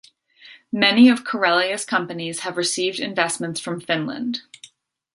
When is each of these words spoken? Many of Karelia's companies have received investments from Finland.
Many 0.73 1.09
of 1.09 1.23
Karelia's 1.23 1.85
companies 1.85 2.39
have 2.39 2.57
received 2.57 2.99
investments 2.99 3.59
from 3.61 3.79
Finland. 3.79 4.41